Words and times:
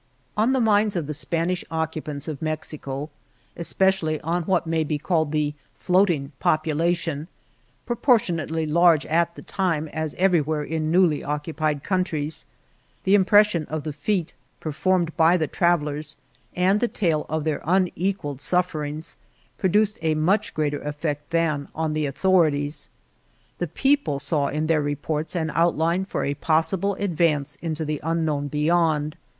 On 0.35 0.51
the 0.51 0.59
minds 0.59 0.95
of 0.95 1.05
the 1.05 1.13
Spanish 1.13 1.63
occupants 1.69 2.27
of 2.27 2.41
Mexico, 2.41 3.11
especially 3.55 4.19
on 4.21 4.41
what 4.45 4.65
may 4.65 4.83
be 4.83 4.97
called 4.97 5.31
the 5.31 5.53
floating 5.77 6.31
population 6.39 7.27
(proportionately 7.85 8.65
large 8.65 9.05
at 9.05 9.35
the 9.35 9.43
time, 9.43 9.87
as 9.89 10.15
everywhere 10.15 10.63
in 10.63 10.89
newly 10.89 11.17
INTRODUCTION 11.17 11.31
occupied 11.35 11.83
countries), 11.83 12.45
the 13.03 13.13
impression 13.13 13.65
of 13.65 13.83
the 13.83 13.93
feat 13.93 14.33
performed 14.59 15.15
by 15.15 15.37
the 15.37 15.45
travellers 15.45 16.17
and 16.55 16.79
the 16.79 16.87
tale 16.87 17.27
of 17.29 17.43
their 17.43 17.61
unequalled 17.63 18.41
sufferings 18.41 19.17
produced 19.59 19.99
a 20.01 20.15
much 20.15 20.55
greater 20.55 20.81
effect 20.81 21.29
than 21.29 21.67
on 21.75 21.93
the 21.93 22.07
authorities. 22.07 22.89
The 23.59 23.67
people 23.67 24.17
saw 24.17 24.47
in 24.47 24.65
their 24.65 24.81
reports 24.81 25.35
an 25.35 25.51
outline 25.53 26.05
for 26.05 26.23
a 26.25 26.33
possible 26.33 26.95
advance 26.95 27.57
into 27.61 27.85
the 27.85 27.99
unknown 28.01 28.47
be 28.47 28.65
yond. 28.65 29.15